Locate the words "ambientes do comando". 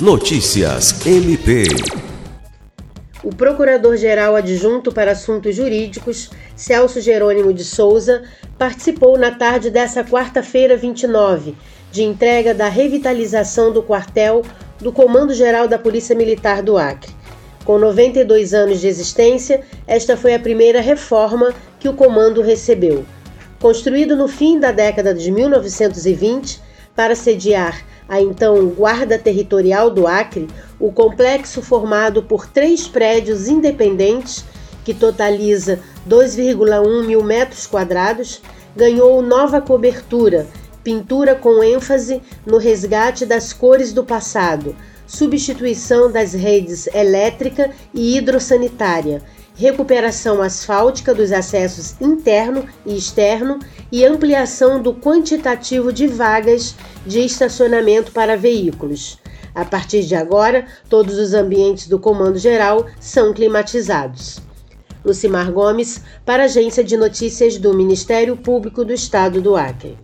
61.34-62.38